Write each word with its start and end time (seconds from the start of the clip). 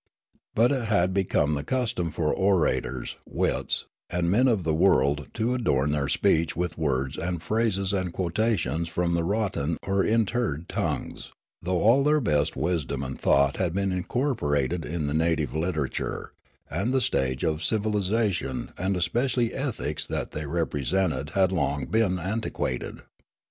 But 0.55 0.71
it 0.71 0.85
had 0.85 1.13
become 1.13 1.53
the 1.53 1.63
custom 1.63 2.09
for 2.09 2.33
orators, 2.33 3.17
wits, 3.23 3.85
and 4.09 4.31
men 4.31 4.47
of 4.47 4.63
the 4.63 4.73
world 4.73 5.27
to 5.35 5.53
adorn 5.53 5.91
their 5.91 6.07
speech 6.09 6.55
with 6.55 6.75
words 6.75 7.19
and 7.19 7.43
phrases 7.43 7.93
and 7.93 8.11
quotations 8.11 8.89
from 8.89 9.13
the 9.13 9.23
rotten 9.23 9.77
or 9.83 10.03
interred 10.03 10.67
tongues, 10.67 11.33
though 11.61 11.83
all 11.83 12.03
their 12.03 12.19
best 12.19 12.55
wisdom 12.55 13.03
and 13.03 13.19
thought 13.21 13.57
had 13.57 13.73
been 13.73 13.91
incorporated 13.91 14.85
in 14.85 15.05
the 15.05 15.13
native 15.13 15.55
literature, 15.55 16.33
and 16.67 16.91
the 16.95 16.99
stage 17.01 17.43
of 17.43 17.63
civilisation 17.63 18.73
and 18.79 18.97
especially 18.97 19.53
ethics 19.53 20.07
that 20.07 20.31
they 20.31 20.47
represented 20.47 21.29
had 21.35 21.51
long 21.51 21.85
been 21.85 22.17
antiquated. 22.17 23.01